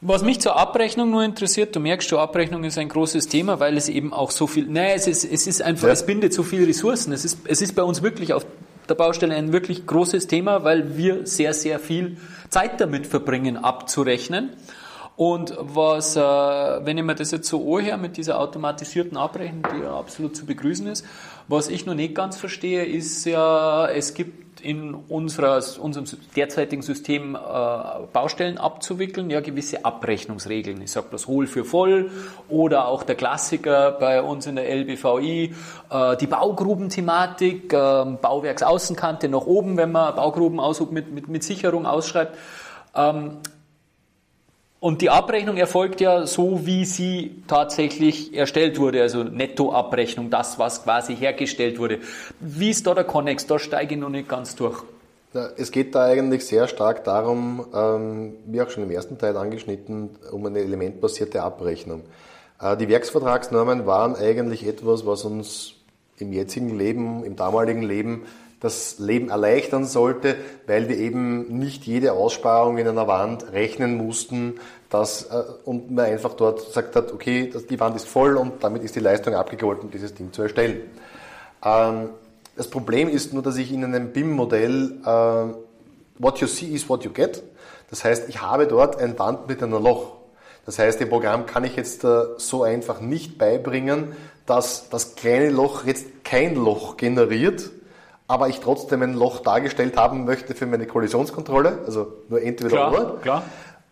[0.00, 3.76] Was mich zur Abrechnung nur interessiert, du merkst, die Abrechnung ist ein großes Thema, weil
[3.76, 5.92] es eben auch so viel, nein, es ist, es ist einfach, ja.
[5.92, 7.12] es bindet so viele Ressourcen.
[7.12, 8.44] Es ist, es ist bei uns wirklich auf
[8.88, 12.16] der Baustelle ein wirklich großes Thema, weil wir sehr, sehr viel
[12.50, 14.50] Zeit damit verbringen, abzurechnen.
[15.18, 19.82] Und was, äh, wenn ich mir das jetzt so anhöre mit dieser automatisierten Abrechnung, die
[19.82, 21.04] ja absolut zu begrüßen ist,
[21.48, 27.34] was ich noch nicht ganz verstehe, ist ja, es gibt in unserer, unserem derzeitigen System
[27.34, 27.38] äh,
[28.12, 30.80] Baustellen abzuwickeln, ja gewisse Abrechnungsregeln.
[30.82, 32.12] Ich sage das Hohl für voll
[32.48, 35.52] oder auch der Klassiker bei uns in der LBVI,
[35.90, 40.60] äh, die Baugrubenthematik, äh, Bauwerksaußenkante nach oben, wenn man Baugruben
[40.92, 42.38] mit, mit, mit Sicherung ausschreibt.
[42.94, 43.38] Ähm,
[44.80, 50.84] und die Abrechnung erfolgt ja so, wie sie tatsächlich erstellt wurde, also Nettoabrechnung, das, was
[50.84, 51.98] quasi hergestellt wurde.
[52.38, 53.46] Wie ist da der Connex?
[53.46, 54.82] Da steige ich noch nicht ganz durch.
[55.56, 60.10] Es geht da eigentlich sehr stark darum, ähm, wie auch schon im ersten Teil angeschnitten,
[60.32, 62.02] um eine elementbasierte Abrechnung.
[62.60, 65.74] Äh, die Werksvertragsnormen waren eigentlich etwas, was uns
[66.16, 68.26] im jetzigen Leben, im damaligen Leben
[68.60, 74.54] das Leben erleichtern sollte, weil wir eben nicht jede Aussparung in einer Wand rechnen mussten
[74.90, 78.82] dass, äh, und man einfach dort gesagt hat, okay, die Wand ist voll und damit
[78.82, 80.80] ist die Leistung abgegolten, dieses Ding zu erstellen.
[81.62, 82.10] Ähm,
[82.56, 87.04] das Problem ist nur, dass ich in einem BIM-Modell äh, what you see is what
[87.04, 87.42] you get.
[87.90, 90.16] Das heißt, ich habe dort ein Wand mit einem Loch.
[90.66, 94.12] Das heißt, dem Programm kann ich jetzt äh, so einfach nicht beibringen,
[94.46, 97.70] dass das kleine Loch jetzt kein Loch generiert,
[98.28, 102.92] aber ich trotzdem ein Loch dargestellt haben möchte für meine Kollisionskontrolle, also nur entweder klar,
[102.92, 103.16] oder.
[103.22, 103.42] Klar.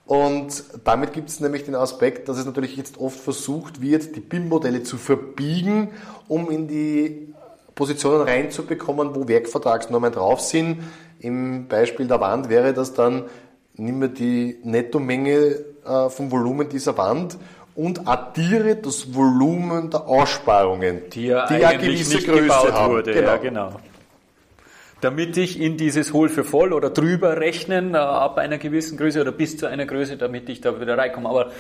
[0.04, 4.20] Und damit gibt es nämlich den Aspekt, dass es natürlich jetzt oft versucht wird, die
[4.20, 5.90] BIM-Modelle zu verbiegen,
[6.28, 7.34] um in die
[7.74, 10.84] Positionen reinzubekommen, wo Werkvertragsnormen drauf sind.
[11.18, 13.24] Im Beispiel der Wand wäre das dann,
[13.74, 17.36] nimm mir die Nettomenge äh, vom Volumen dieser Wand
[17.74, 22.92] und addiere das Volumen der Aussparungen, die ja, die ja gewisse nicht Größe gebaut haben.
[22.92, 23.12] wurde.
[23.12, 23.26] Genau.
[23.28, 23.70] Ja, genau
[25.06, 29.20] damit ich in dieses Hohl für voll oder drüber rechnen, äh, ab einer gewissen Größe
[29.20, 31.28] oder bis zu einer Größe, damit ich da wieder reinkomme.
[31.28, 31.52] Aber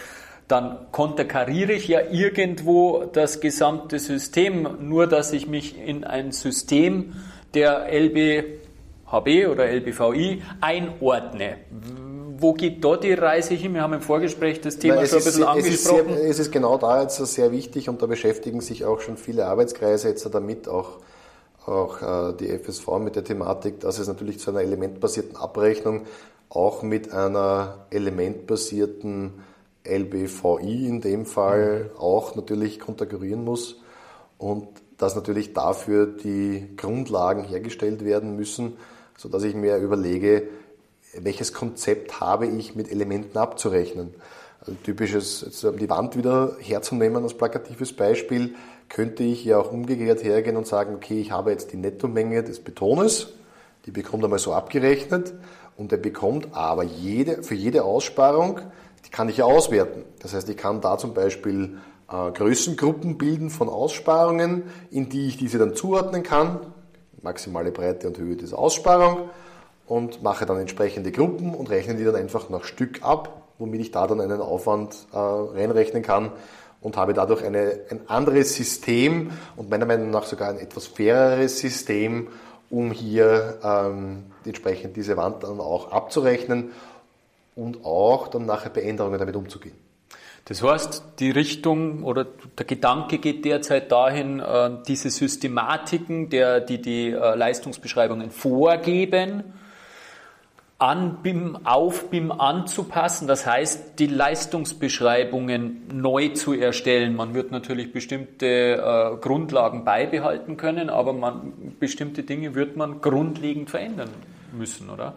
[0.48, 7.12] dann konterkariere ich ja irgendwo das gesamte System, nur dass ich mich in ein System
[7.54, 11.58] der LBHB oder LBVI einordne.
[12.38, 13.74] Wo geht dort die Reise hin?
[13.74, 16.00] Wir haben im Vorgespräch das Thema Nein, schon ein bisschen ist, angesprochen.
[16.08, 19.00] Es ist, sehr, es ist genau da jetzt sehr wichtig und da beschäftigen sich auch
[19.00, 20.98] schon viele Arbeitskreise jetzt damit, auch
[21.68, 26.06] auch äh, die FSV mit der Thematik, dass es natürlich zu einer elementbasierten Abrechnung
[26.48, 29.32] auch mit einer elementbasierten
[29.84, 33.80] LBVI in dem Fall auch natürlich konterkarieren muss
[34.38, 38.76] und dass natürlich dafür die Grundlagen hergestellt werden müssen,
[39.16, 40.48] sodass ich mir überlege,
[41.18, 44.14] welches Konzept habe ich mit Elementen abzurechnen.
[44.60, 48.54] Also typisches, die Wand wieder herzunehmen als plakatives Beispiel,
[48.88, 52.60] könnte ich ja auch umgekehrt hergehen und sagen, okay, ich habe jetzt die Nettomenge des
[52.60, 53.34] Betones,
[53.84, 55.34] die bekommt einmal so abgerechnet
[55.76, 58.60] und er bekommt aber jede, für jede Aussparung,
[59.04, 60.04] die kann ich ja auswerten.
[60.20, 61.78] Das heißt, ich kann da zum Beispiel
[62.10, 66.60] äh, Größengruppen bilden von Aussparungen, in die ich diese dann zuordnen kann,
[67.22, 69.30] maximale Breite und Höhe dieser Aussparung
[69.86, 73.90] und mache dann entsprechende Gruppen und rechne die dann einfach nach Stück ab, womit ich
[73.90, 76.32] da dann einen Aufwand äh, reinrechnen kann
[76.86, 81.58] und habe dadurch eine, ein anderes System und meiner Meinung nach sogar ein etwas faireres
[81.58, 82.28] System,
[82.70, 86.70] um hier ähm, entsprechend diese Wand dann auch abzurechnen
[87.56, 89.74] und auch dann nachher bei Änderungen damit umzugehen.
[90.44, 92.24] Das heißt, die Richtung oder
[92.56, 99.42] der Gedanke geht derzeit dahin, äh, diese Systematiken, der, die die äh, Leistungsbeschreibungen vorgeben,
[100.78, 103.26] an BIM, auf BIM anzupassen.
[103.26, 107.16] Das heißt, die Leistungsbeschreibungen neu zu erstellen.
[107.16, 113.70] Man wird natürlich bestimmte äh, Grundlagen beibehalten können, aber man, bestimmte Dinge wird man grundlegend
[113.70, 114.10] verändern
[114.52, 115.14] müssen, oder?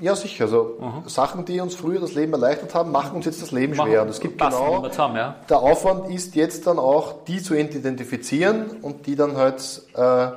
[0.00, 0.44] Ja, sicher.
[0.44, 1.08] Also mhm.
[1.08, 4.02] Sachen, die uns früher das Leben erleichtert haben, machen uns jetzt das Leben machen, schwer.
[4.02, 5.36] Und es gibt genau, zusammen, ja.
[5.48, 10.28] der Aufwand ist jetzt dann auch, die zu identifizieren und die dann halt äh,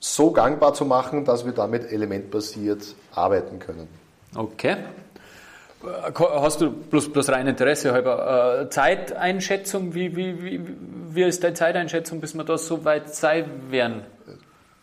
[0.00, 3.88] so gangbar zu machen, dass wir damit elementbasiert arbeiten können.
[4.36, 4.76] Okay.
[6.18, 9.94] Hast du bloß, bloß rein Interesse halber äh, Zeiteinschätzung?
[9.94, 10.60] Wie, wie, wie,
[11.10, 14.02] wie ist deine Zeiteinschätzung, bis wir da so weit sein werden?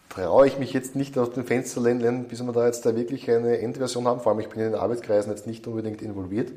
[0.09, 3.29] Traue ich mich jetzt nicht aus dem Fenster lehnen, bis wir da jetzt da wirklich
[3.29, 4.21] eine Endversion haben.
[4.21, 6.51] Vor allem, ich bin in den Arbeitskreisen jetzt nicht unbedingt involviert.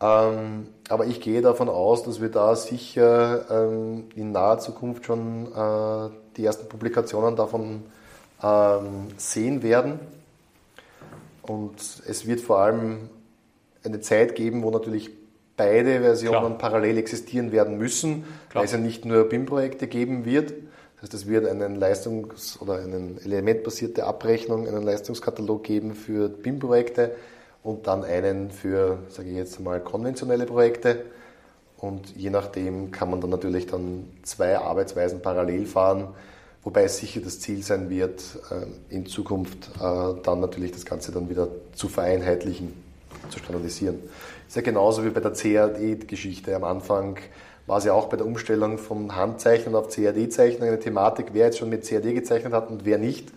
[0.00, 5.46] Ähm, aber ich gehe davon aus, dass wir da sicher ähm, in naher Zukunft schon
[5.52, 7.84] äh, die ersten Publikationen davon
[8.42, 10.00] ähm, sehen werden
[11.48, 13.08] und es wird vor allem
[13.84, 15.10] eine Zeit geben, wo natürlich
[15.56, 16.58] beide Versionen Klar.
[16.58, 18.60] parallel existieren werden müssen, Klar.
[18.60, 20.50] weil es ja nicht nur BIM-Projekte geben wird.
[20.96, 27.12] Das heißt, es wird einen Leistungs- oder einen elementbasierte Abrechnung, einen Leistungskatalog geben für BIM-Projekte
[27.62, 31.04] und dann einen für, sage ich jetzt mal, konventionelle Projekte.
[31.76, 36.08] Und je nachdem kann man dann natürlich dann zwei Arbeitsweisen parallel fahren
[36.62, 41.12] wobei es sicher das Ziel sein wird, äh, in Zukunft äh, dann natürlich das Ganze
[41.12, 42.72] dann wieder zu vereinheitlichen,
[43.30, 43.98] zu standardisieren.
[44.46, 46.54] Ist ja genauso wie bei der CAD-Geschichte.
[46.56, 47.18] Am Anfang
[47.66, 51.58] war es ja auch bei der Umstellung vom Handzeichnen auf CAD-Zeichnen eine Thematik, wer jetzt
[51.58, 53.28] schon mit CAD gezeichnet hat und wer nicht.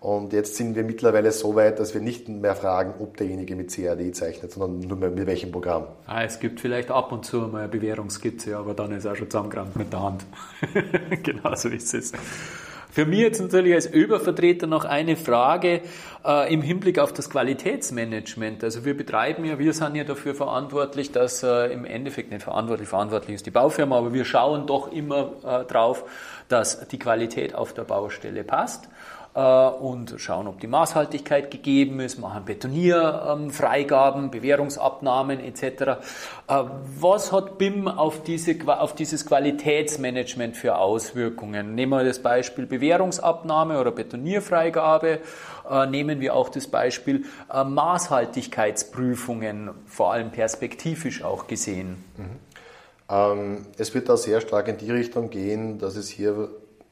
[0.00, 3.70] Und jetzt sind wir mittlerweile so weit, dass wir nicht mehr fragen, ob derjenige mit
[3.70, 5.88] CAD zeichnet, sondern nur mehr mit welchem Programm.
[6.06, 9.30] Ah, es gibt vielleicht ab und zu mal eine Bewährungskizze, aber dann ist er schon
[9.30, 10.24] zusammengerannt mit der Hand.
[11.22, 12.12] genau so ist es.
[12.90, 15.82] Für mich jetzt natürlich als Übervertreter noch eine Frage
[16.24, 18.64] äh, im Hinblick auf das Qualitätsmanagement.
[18.64, 22.88] Also wir betreiben ja, wir sind ja dafür verantwortlich, dass äh, im Endeffekt nicht verantwortlich,
[22.88, 26.04] verantwortlich ist die Baufirma, aber wir schauen doch immer äh, drauf,
[26.48, 28.88] dass die Qualität auf der Baustelle passt.
[29.32, 35.62] Äh, und schauen, ob die Maßhaltigkeit gegeben ist, machen Betonierfreigaben, Bewährungsabnahmen etc.
[35.62, 35.96] Äh,
[36.98, 41.76] was hat BIM auf, diese, auf dieses Qualitätsmanagement für Auswirkungen?
[41.76, 45.20] Nehmen wir das Beispiel Bewährungsabnahme oder Betonierfreigabe.
[45.70, 52.02] Äh, nehmen wir auch das Beispiel Maßhaltigkeitsprüfungen, vor allem perspektivisch auch gesehen.
[52.16, 52.40] Mhm.
[53.08, 56.48] Ähm, es wird da sehr stark in die Richtung gehen, dass es hier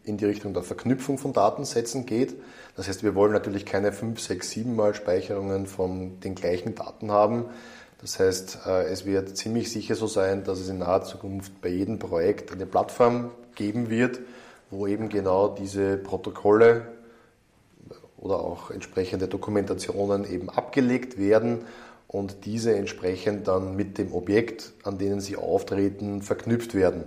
[0.08, 2.34] in die Richtung der Verknüpfung von Datensätzen geht.
[2.76, 7.10] Das heißt, wir wollen natürlich keine 5, 6, 7 Mal Speicherungen von den gleichen Daten
[7.10, 7.44] haben.
[8.00, 11.68] Das heißt, äh, es wird ziemlich sicher so sein, dass es in naher Zukunft bei
[11.68, 14.20] jedem Projekt eine Plattform geben wird,
[14.70, 16.86] wo eben genau diese Protokolle
[18.16, 21.64] oder auch entsprechende Dokumentationen eben abgelegt werden
[22.06, 27.04] und diese entsprechend dann mit dem Objekt, an denen sie auftreten, verknüpft werden.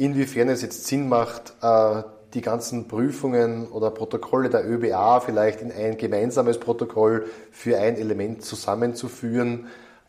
[0.00, 5.70] Inwiefern es jetzt Sinn macht, äh, die ganzen Prüfungen oder Protokolle der ÖBA vielleicht in
[5.70, 9.66] ein gemeinsames Protokoll für ein Element zusammenzuführen,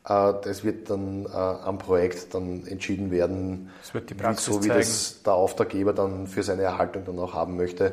[0.08, 4.64] äh, das wird dann äh, am Projekt dann entschieden werden, das wird die Praxis so
[4.64, 4.80] wie zeigen.
[4.80, 7.92] das der Auftraggeber dann für seine Erhaltung dann auch haben möchte,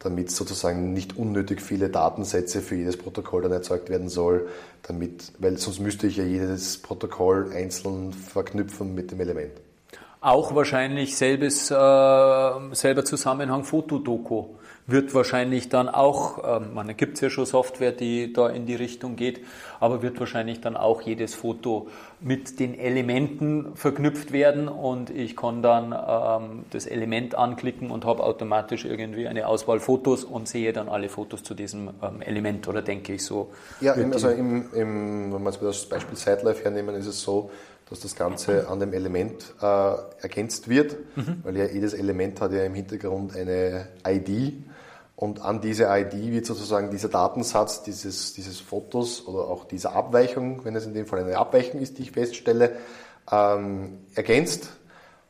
[0.00, 4.48] damit sozusagen nicht unnötig viele Datensätze für jedes Protokoll dann erzeugt werden soll,
[4.82, 9.52] damit, weil sonst müsste ich ja jedes Protokoll einzeln verknüpfen mit dem Element.
[10.26, 11.74] Auch wahrscheinlich selbes, äh,
[12.72, 14.46] selber Zusammenhang Fotodoku
[14.88, 18.74] wird wahrscheinlich dann auch, ähm, man gibt es ja schon Software, die da in die
[18.74, 19.40] Richtung geht,
[19.78, 21.86] aber wird wahrscheinlich dann auch jedes Foto
[22.20, 28.24] mit den Elementen verknüpft werden und ich kann dann ähm, das Element anklicken und habe
[28.24, 32.82] automatisch irgendwie eine Auswahl Fotos und sehe dann alle Fotos zu diesem ähm, Element oder
[32.82, 33.52] denke ich so.
[33.80, 37.48] Ja, also im, im, wenn wir jetzt das Beispiel Sidelife hernehmen, ist es so,
[37.88, 39.64] dass das Ganze an dem Element äh,
[40.20, 41.40] ergänzt wird, mhm.
[41.44, 44.64] weil ja jedes Element hat ja im Hintergrund eine ID
[45.16, 50.64] und an diese ID wird sozusagen dieser Datensatz dieses, dieses Fotos oder auch dieser Abweichung,
[50.64, 52.76] wenn es in dem Fall eine Abweichung ist, die ich feststelle,
[53.32, 54.68] ähm, ergänzt.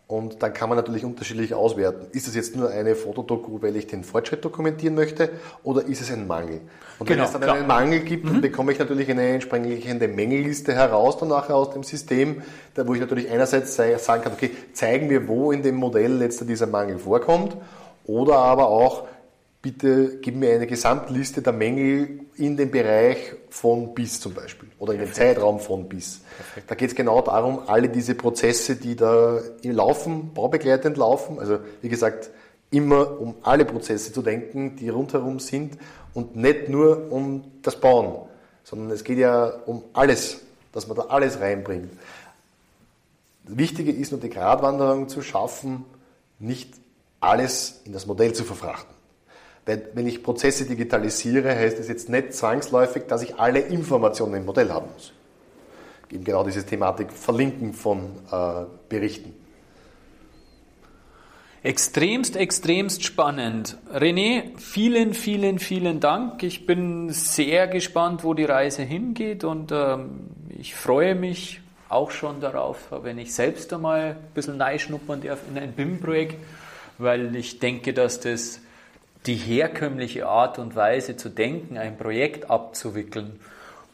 [0.09, 2.07] Und dann kann man natürlich unterschiedlich auswerten.
[2.13, 5.31] Ist es jetzt nur eine Fotodoku, weil ich den Fortschritt dokumentieren möchte,
[5.65, 6.61] oder ist es ein Mangel?
[7.01, 7.57] Und genau, wenn es dann klar.
[7.57, 8.29] einen Mangel gibt, mhm.
[8.29, 12.43] dann bekomme ich natürlich eine entsprechende Mängelliste heraus danach aus dem System,
[12.77, 16.69] wo ich natürlich einerseits sagen kann, okay, zeigen wir, wo in dem Modell letzter dieser
[16.69, 17.57] Mangel vorkommt,
[18.05, 19.09] oder aber auch,
[19.67, 24.93] bitte gib mir eine Gesamtliste der Mängel in dem Bereich von bis zum Beispiel oder
[24.93, 26.21] in dem Zeitraum von bis.
[26.37, 26.71] Perfekt.
[26.71, 31.89] Da geht es genau darum, alle diese Prozesse, die da laufen, baubegleitend laufen, also wie
[31.89, 32.31] gesagt,
[32.71, 35.79] immer um alle Prozesse zu denken, die rundherum sind
[36.15, 38.29] und nicht nur um das Bauen,
[38.63, 41.91] sondern es geht ja um alles, dass man da alles reinbringt.
[43.47, 45.85] Das Wichtige ist nur die Gratwanderung zu schaffen,
[46.39, 46.73] nicht
[47.19, 48.96] alles in das Modell zu verfrachten.
[49.67, 54.71] Wenn ich Prozesse digitalisiere, heißt es jetzt nicht zwangsläufig, dass ich alle Informationen im Modell
[54.71, 55.13] haben muss.
[56.11, 59.35] Eben genau diese Thematik Verlinken von äh, Berichten.
[61.65, 63.77] Extremst, extremst spannend.
[63.93, 66.45] René, vielen, vielen, vielen Dank.
[66.45, 72.41] Ich bin sehr gespannt, wo die Reise hingeht und ähm, ich freue mich auch schon
[72.41, 76.37] darauf, wenn ich selbst einmal ein bisschen schnuppern darf in ein BIM-Projekt,
[76.99, 78.61] weil ich denke, dass das
[79.27, 83.41] die herkömmliche Art und Weise zu denken, ein Projekt abzuwickeln,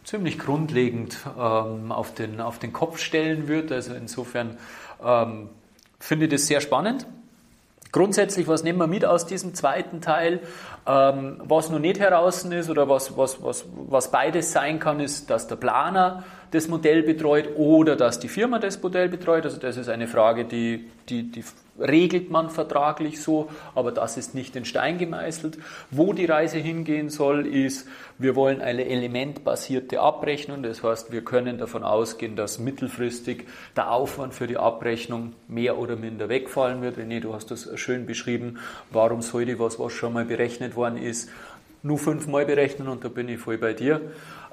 [0.04, 3.72] ziemlich grundlegend ähm, auf, den, auf den Kopf stellen wird.
[3.72, 4.58] Also insofern
[5.04, 5.48] ähm,
[5.98, 7.06] finde ich das sehr spannend.
[7.92, 10.40] Grundsätzlich, was nehmen wir mit aus diesem zweiten Teil?
[10.86, 15.28] Ähm, was noch nicht heraus ist oder was, was, was, was beides sein kann, ist,
[15.28, 19.44] dass der Planer das Modell betreut oder dass die Firma das Modell betreut.
[19.44, 21.42] Also das ist eine Frage, die, die, die
[21.80, 25.58] regelt man vertraglich so, aber das ist nicht in Stein gemeißelt.
[25.90, 27.88] Wo die Reise hingehen soll, ist,
[28.18, 30.62] wir wollen eine elementbasierte Abrechnung.
[30.62, 35.96] Das heißt, wir können davon ausgehen, dass mittelfristig der Aufwand für die Abrechnung mehr oder
[35.96, 36.98] minder wegfallen wird.
[36.98, 38.58] René, du hast das schön beschrieben.
[38.90, 41.30] Warum sollte was, was schon mal berechnet worden ist,
[41.82, 44.00] nur fünfmal berechnen und da bin ich voll bei dir.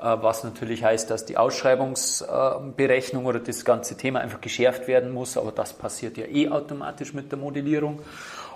[0.01, 5.37] Äh, was natürlich heißt, dass die Ausschreibungsberechnung oder das ganze Thema einfach geschärft werden muss,
[5.37, 7.99] aber das passiert ja eh automatisch mit der Modellierung.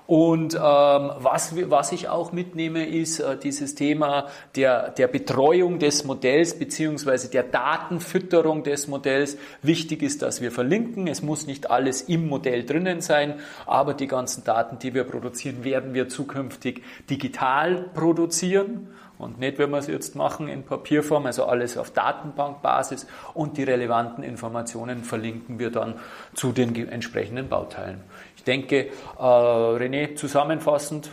[0.06, 6.04] Und ähm, was, was ich auch mitnehme, ist äh, dieses Thema der, der Betreuung des
[6.04, 9.38] Modells beziehungsweise der Datenfütterung des Modells.
[9.62, 11.08] Wichtig ist, dass wir verlinken.
[11.08, 15.64] Es muss nicht alles im Modell drinnen sein, aber die ganzen Daten, die wir produzieren,
[15.64, 21.45] werden wir zukünftig digital produzieren und nicht, wenn wir es jetzt machen in Papierform, also
[21.45, 25.95] alles auf Datenbankbasis und die relevanten Informationen verlinken wir dann
[26.34, 28.02] zu den entsprechenden Bauteilen.
[28.36, 31.11] Ich denke, äh, René, zusammenfassend.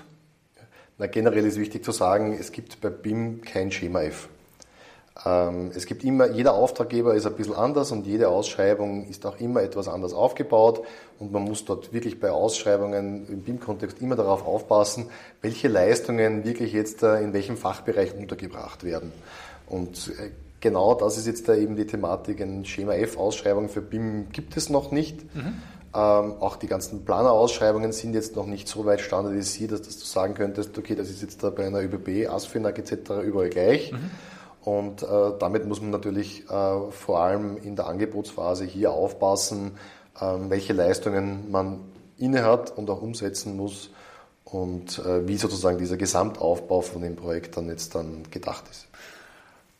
[0.98, 4.28] Na, generell ist wichtig zu sagen, es gibt bei BIM kein Schema F.
[5.26, 9.38] Ähm, es gibt immer, jeder Auftraggeber ist ein bisschen anders und jede Ausschreibung ist auch
[9.38, 10.82] immer etwas anders aufgebaut
[11.18, 15.06] und man muss dort wirklich bei Ausschreibungen im BIM-Kontext immer darauf aufpassen,
[15.42, 19.12] welche Leistungen wirklich jetzt äh, in welchem Fachbereich untergebracht werden.
[19.66, 22.40] Und äh, genau das ist jetzt da eben die Thematik.
[22.40, 25.34] Ein Schema F-Ausschreibung für BIM gibt es noch nicht.
[25.34, 25.62] Mhm.
[25.92, 30.04] Ähm, auch die ganzen Planerausschreibungen sind jetzt noch nicht so weit standardisiert, dass, dass du
[30.04, 33.10] sagen könntest, okay, das ist jetzt da bei einer ÖBB, ASFINAG etc.
[33.24, 33.92] überall gleich.
[33.92, 34.10] Mhm.
[34.62, 35.06] Und äh,
[35.38, 39.78] damit muss man natürlich äh, vor allem in der Angebotsphase hier aufpassen,
[40.20, 41.80] äh, welche Leistungen man
[42.18, 43.90] innehat und auch umsetzen muss
[44.44, 48.86] und äh, wie sozusagen dieser Gesamtaufbau von dem Projekt dann jetzt dann gedacht ist.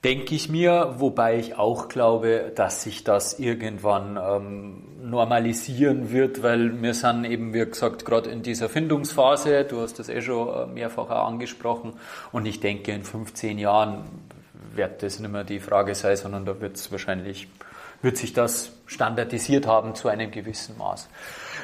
[0.02, 6.80] Denke ich mir, wobei ich auch glaube, dass sich das irgendwann ähm, normalisieren wird, weil
[6.80, 10.66] wir sind eben, wie gesagt, gerade in dieser Findungsphase, du hast das eh schon äh,
[10.72, 11.92] mehrfach angesprochen
[12.32, 14.04] und ich denke, in 15 Jahren
[14.80, 17.48] wird das nicht mehr die Frage sein, sondern da wird es wahrscheinlich,
[18.02, 21.08] wird sich das standardisiert haben zu einem gewissen Maß.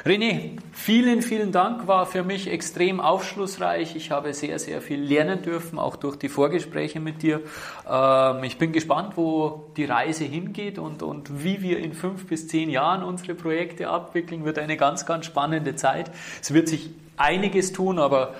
[0.05, 3.95] René, vielen, vielen Dank, war für mich extrem aufschlussreich.
[3.95, 7.41] Ich habe sehr, sehr viel lernen dürfen, auch durch die Vorgespräche mit dir.
[7.89, 12.47] Ähm, ich bin gespannt, wo die Reise hingeht und, und wie wir in fünf bis
[12.47, 14.45] zehn Jahren unsere Projekte abwickeln.
[14.45, 16.11] Wird eine ganz, ganz spannende Zeit.
[16.41, 18.35] Es wird sich einiges tun, aber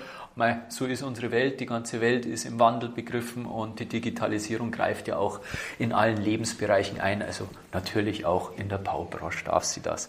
[0.68, 5.08] so ist unsere Welt, die ganze Welt ist im Wandel begriffen und die Digitalisierung greift
[5.08, 5.40] ja auch
[5.78, 10.08] in allen Lebensbereichen ein, also natürlich auch in der Baubranche darf sie das.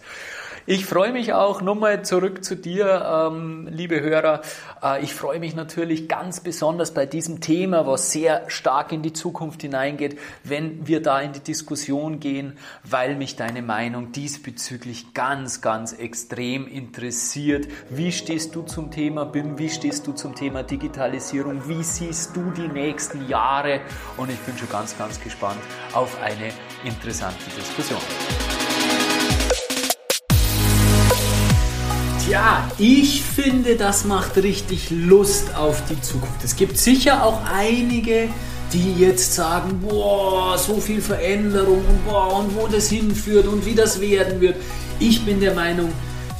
[0.72, 4.42] Ich freue mich auch, nochmal zurück zu dir, ähm, liebe Hörer.
[4.80, 9.12] Äh, ich freue mich natürlich ganz besonders bei diesem Thema, was sehr stark in die
[9.12, 15.60] Zukunft hineingeht, wenn wir da in die Diskussion gehen, weil mich deine Meinung diesbezüglich ganz,
[15.60, 17.66] ganz extrem interessiert.
[17.88, 19.58] Wie stehst du zum Thema BIM?
[19.58, 21.68] Wie stehst du zum Thema Digitalisierung?
[21.68, 23.80] Wie siehst du die nächsten Jahre?
[24.16, 25.58] Und ich bin schon ganz, ganz gespannt
[25.94, 26.52] auf eine
[26.84, 27.98] interessante Diskussion.
[32.28, 36.44] Ja, ich finde, das macht richtig Lust auf die Zukunft.
[36.44, 38.28] Es gibt sicher auch einige,
[38.72, 43.74] die jetzt sagen, boah, so viel Veränderung und boah, und wo das hinführt und wie
[43.74, 44.56] das werden wird.
[45.00, 45.92] Ich bin der Meinung,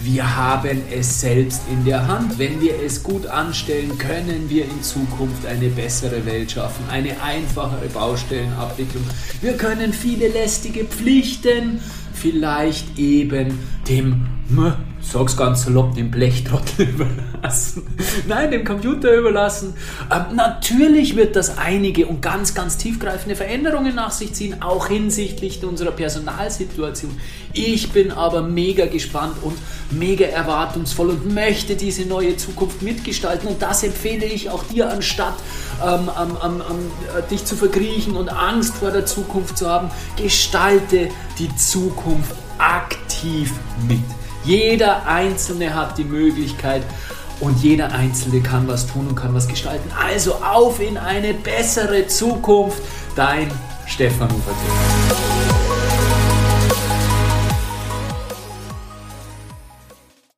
[0.02, 2.38] wir haben es selbst in der Hand.
[2.38, 7.88] Wenn wir es gut anstellen, können wir in Zukunft eine bessere Welt schaffen, eine einfachere
[7.88, 9.04] Baustellenabwicklung.
[9.42, 11.80] Wir können viele lästige Pflichten
[12.14, 13.58] vielleicht eben
[13.88, 14.26] dem
[15.01, 17.86] sag's ganz salopp, dem Blechtrottel überlassen.
[18.28, 19.74] Nein, dem Computer überlassen.
[20.11, 25.64] Ähm, natürlich wird das einige und ganz, ganz tiefgreifende Veränderungen nach sich ziehen, auch hinsichtlich
[25.64, 27.18] unserer Personalsituation.
[27.53, 29.57] Ich bin aber mega gespannt und
[29.90, 33.48] mega erwartungsvoll und möchte diese neue Zukunft mitgestalten.
[33.48, 35.34] Und das empfehle ich auch dir, anstatt
[35.84, 36.62] ähm, ähm, ähm,
[37.18, 39.90] äh, dich zu verkriechen und Angst vor der Zukunft zu haben.
[40.16, 43.53] Gestalte die Zukunft aktiv
[43.88, 44.19] mit.
[44.45, 46.82] Jeder Einzelne hat die Möglichkeit
[47.41, 49.91] und jeder Einzelne kann was tun und kann was gestalten.
[49.99, 52.82] Also auf in eine bessere Zukunft.
[53.16, 53.51] Dein
[53.86, 55.69] Stefan Uferting.